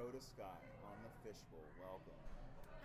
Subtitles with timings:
[0.00, 1.60] Dakota Skye on the Fisch Bowl.
[1.76, 2.16] Welcome.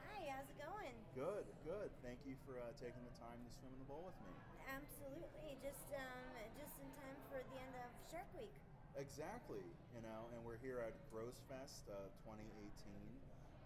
[0.00, 0.96] Hi, how's it going?
[1.12, 1.92] Good, good.
[2.00, 4.32] Thank you for uh, taking the time to swim in the bowl with me.
[4.64, 6.24] Absolutely, just um,
[6.56, 8.56] just in time for the end of Shark Week.
[8.96, 9.60] Exactly,
[9.92, 12.72] you know, and we're here at Gross Fest uh, 2018.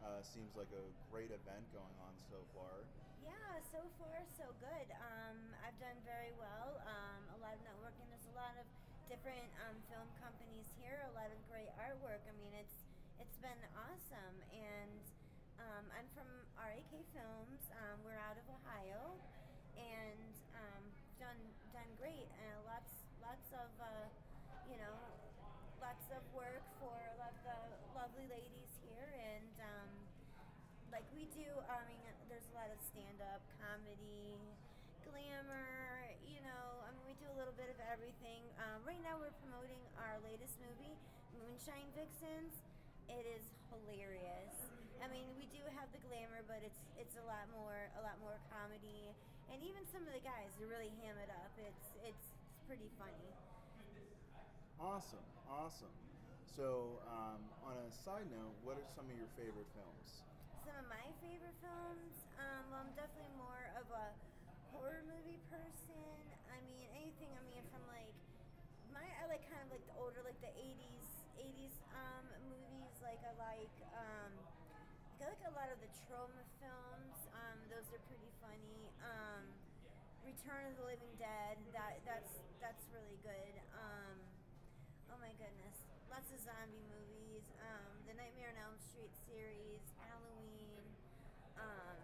[0.02, 0.82] Uh, seems like a
[1.14, 2.82] great event going on so far.
[3.22, 4.90] Yeah, so far so good.
[4.90, 6.82] Um, I've done very well.
[6.82, 8.10] Um, a lot of networking.
[8.10, 8.66] There's a lot of
[9.06, 10.98] different um, film companies here.
[11.06, 11.54] A lot of great artwork.
[11.54, 11.55] I mean,
[13.20, 14.36] it's been awesome.
[14.52, 15.00] And
[15.60, 16.28] um, I'm from
[16.60, 17.60] RAK Films.
[17.72, 19.16] Um, we're out of Ohio,
[19.76, 20.82] and um,
[21.16, 21.40] done
[21.72, 22.28] done great.
[22.36, 22.92] And lots
[23.24, 24.06] lots of uh,
[24.68, 24.94] you know
[25.80, 27.58] lots of work for a lot of the
[27.96, 29.90] lovely ladies here, and um,
[30.92, 31.48] like we do.
[31.68, 34.36] I mean, there's a lot of stand up comedy.
[35.06, 38.42] Glamour, you know, I mean, we do a little bit of everything.
[38.58, 40.98] Um, right now, we're promoting our latest movie,
[41.38, 42.58] Moonshine Vixens
[43.08, 44.54] it is hilarious.
[45.02, 48.16] I mean, we do have the glamour, but it's it's a lot more a lot
[48.18, 49.12] more comedy,
[49.52, 51.52] and even some of the guys are really ham it up.
[51.60, 52.26] It's it's, it's
[52.66, 53.30] pretty funny.
[54.76, 55.94] Awesome, awesome.
[56.56, 60.24] So, um, on a side note, what are some of your favorite films?
[60.64, 62.12] Some of my favorite films.
[62.40, 64.12] Um, well, I'm definitely more of a
[64.72, 66.16] horror movie person.
[66.48, 67.28] I mean, anything.
[67.36, 68.16] I mean, from like
[68.92, 71.08] my I like kind of like the older, like the '80s
[71.40, 72.75] '80s um, movies.
[73.66, 73.98] Like I like.
[73.98, 74.32] Um,
[75.18, 77.18] I like a lot of the Troma films.
[77.34, 78.92] Um, those are pretty funny.
[79.02, 79.42] Um,
[80.22, 81.58] Return of the Living Dead.
[81.74, 82.30] That that's
[82.62, 83.54] that's really good.
[83.74, 84.16] Um,
[85.10, 85.74] oh my goodness,
[86.10, 87.42] lots of zombie movies.
[87.58, 90.86] Um, the Nightmare on Elm Street series, Halloween.
[91.58, 91.98] Um,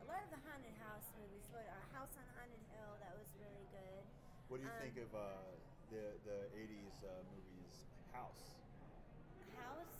[0.00, 1.44] a lot of the haunted house movies.
[1.52, 2.92] What uh, House on Haunted Hill?
[3.00, 4.04] That was really good.
[4.52, 5.48] What do you Um, think of uh,
[5.88, 7.72] the the '80s uh, movies
[8.12, 8.44] House?
[9.56, 9.94] House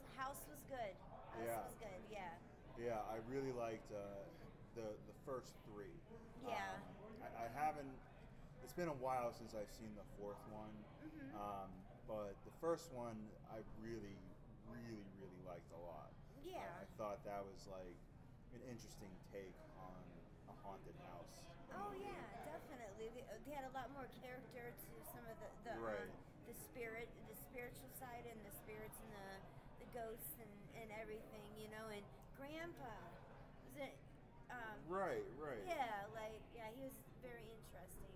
[1.39, 1.63] House Yeah.
[1.65, 2.01] was good.
[2.11, 2.33] Yeah.
[2.79, 3.99] Yeah, I really liked uh,
[4.79, 5.95] the the first three.
[6.47, 6.79] Yeah.
[6.79, 7.91] Um, I, I haven't.
[8.63, 11.35] It's been a while since I've seen the fourth one, Mm-hmm.
[11.41, 11.71] um,
[12.07, 13.17] but the first one
[13.51, 14.15] I really,
[14.71, 16.11] really, really liked a lot.
[16.45, 16.63] Yeah.
[16.63, 17.97] I, I thought that was like
[18.55, 19.99] an interesting take on
[20.53, 21.43] a haunted house.
[21.75, 23.11] Oh yeah, definitely.
[23.19, 25.99] They, they had a lot more character to some of the the, Right.
[26.07, 26.11] um,
[26.47, 29.29] the spirit, the spiritual side, and the spirits and the
[29.83, 30.35] the ghosts
[32.39, 32.95] Grandpa
[33.67, 33.95] was it.
[34.49, 35.61] Um, Right, right.
[35.67, 38.09] Yeah, like yeah, he was very interesting.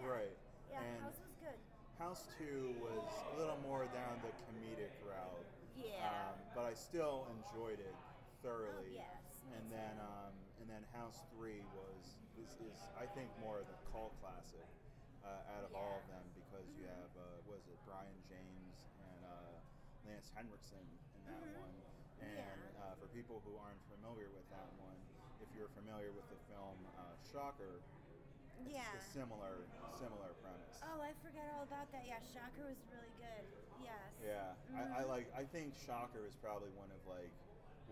[0.00, 0.08] Yeah.
[0.08, 0.36] Right.
[0.72, 1.60] Yeah, And- House was good.
[2.00, 5.44] House Two was a little more down the comedic route.
[5.76, 6.00] Yeah.
[6.08, 7.94] Um, but I still enjoyed it
[8.40, 8.96] thoroughly.
[8.96, 10.32] Oh, yes, And then um,
[10.64, 14.64] and then House Three was is, is I think more of the cult classic
[15.20, 19.20] uh, out of all of them because you have uh, was it Brion James and
[19.28, 21.76] uh, Lance Henriksen in that one.
[22.24, 22.60] And
[23.20, 24.96] people who aren't familiar with that one,
[25.44, 27.84] if you're familiar with the film uh, Shocker,
[28.64, 28.96] it's Yeah.
[28.96, 29.68] a similar
[30.00, 30.80] similar premise.
[30.80, 32.08] Oh, I forgot all about that.
[32.08, 33.44] Yeah, Shocker was really good.
[33.84, 34.08] Yes.
[34.24, 35.08] Yeah, I, I Mhm.
[35.12, 35.28] like.
[35.36, 37.32] I think Shocker is probably one of like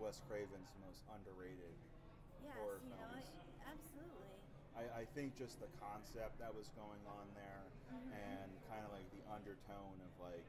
[0.01, 1.77] Wes Craven's most underrated
[2.41, 3.29] Yes, horror you know, films.
[3.69, 4.33] absolutely.
[4.73, 8.13] I, I think just the concept that was going on there, Mm-hmm.
[8.17, 10.45] and kind of like the undertone of like,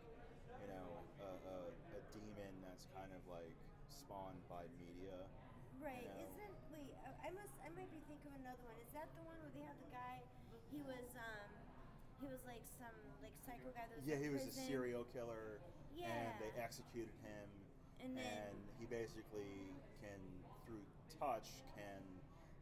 [0.64, 0.88] you know,
[1.20, 3.56] a, a, a demon that's kind of like
[3.90, 5.18] spawned by media.
[5.82, 6.06] Right.
[6.06, 6.24] know.
[6.30, 6.92] Isn't wait?
[7.24, 7.54] I must.
[7.64, 8.76] I might be thinking of another one.
[8.84, 10.22] Is that the one where they had the guy?
[10.70, 11.50] He was um,
[12.22, 15.58] he was like some like psycho guy that was Yeah, he was a serial killer,
[15.96, 16.08] Yeah.
[16.12, 17.48] and they executed him.
[18.00, 20.16] And then- and he basically can,
[20.64, 20.80] through
[21.20, 22.00] touch, can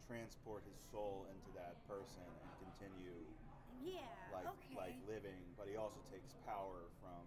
[0.02, 3.22] transport his soul into that person and continue
[3.78, 4.02] Yeah.
[4.34, 4.74] like okay.
[4.74, 5.38] like living.
[5.54, 7.22] But he also takes power from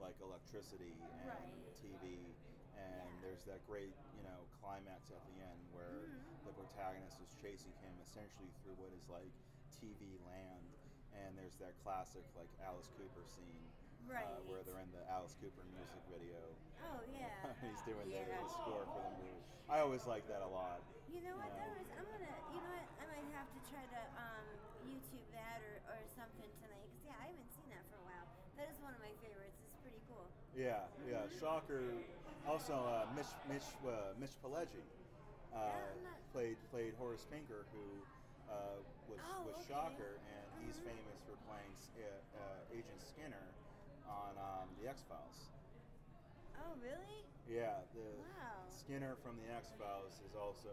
[0.00, 1.72] like electricity and Right.
[1.80, 2.36] TV.
[2.76, 3.20] And Yeah.
[3.24, 6.46] there's that great, you know, climax at the end where Mm-hmm.
[6.46, 9.32] the protagonist is chasing him essentially through what is like
[9.72, 10.68] TV land.
[11.16, 13.64] And there's that classic like Alice Cooper scene,
[14.06, 14.28] uh, Right.
[14.46, 16.36] where they're in the Alice Cooper music video.
[16.84, 17.32] Oh yeah.
[17.64, 18.42] He's doing the, yeah.
[18.44, 19.40] the score for the movie.
[19.66, 20.78] I always like that a lot.
[21.10, 21.50] You know what?
[21.56, 21.88] That was.
[21.96, 22.36] I'm gonna.
[22.54, 22.86] You know what?
[23.00, 24.46] I might have to try to um,
[24.86, 26.86] YouTube that or, or something tonight.
[26.92, 28.26] Cause yeah, I haven't seen that for a while.
[28.60, 29.58] That is one of my favorites.
[29.66, 30.28] It's pretty cool.
[30.54, 31.26] Yeah, yeah.
[31.40, 31.82] Shocker.
[32.46, 34.86] Also, uh, Mitch Mitch uh, Mitch Pileggi
[35.50, 35.58] uh,
[36.32, 37.84] played played Horace Pinker, who
[38.46, 38.78] uh,
[39.10, 39.74] was Oh, was okay.
[39.74, 40.94] Shocker, and he's Mhm.
[40.94, 42.06] famous for playing uh,
[42.38, 43.46] uh, Agent Skinner
[44.06, 45.50] on um, the X Files.
[46.62, 47.26] Oh really?
[47.50, 48.62] Yeah, the Wow.
[48.70, 50.70] Skinner from the X Files is also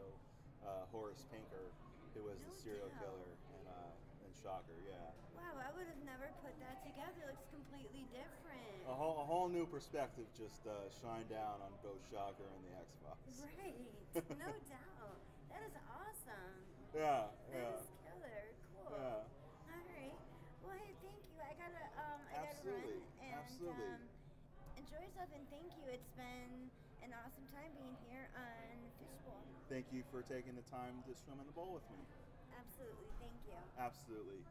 [0.61, 1.73] uh, Horace Pinker,
[2.13, 3.01] who was No the serial doubt.
[3.01, 4.77] killer in, uh, and Shocker.
[4.85, 7.17] Yeah, Wow, I would have never put that together.
[7.25, 8.42] It looks completely different.
[9.03, 12.71] A whole a whole new perspective just uh, shined down on both Shocker and the
[12.87, 13.19] Xbox.
[13.35, 13.75] Right,
[14.39, 15.19] no doubt.
[15.51, 16.55] That is awesome.
[16.95, 17.83] Yeah, That yeah.
[17.83, 18.39] is killer.
[18.71, 18.95] Cool.
[18.95, 19.27] Yeah.
[19.75, 20.15] All right.
[20.63, 21.35] Well, hey, thank you.
[21.43, 23.27] I gotta, um, I Absolutely, gotta run.
[23.27, 23.91] And, absolutely.
[23.91, 24.01] Um,
[24.79, 25.83] enjoy yourself and thank you.
[25.91, 26.71] It's been
[27.03, 28.71] an awesome time being here on
[29.03, 29.43] Fisch Bowl.
[29.67, 31.99] Thank you for taking the time to swim in the bowl with me.
[32.55, 33.11] Absolutely.
[33.19, 33.59] Thank you.
[33.75, 34.47] Absolutely.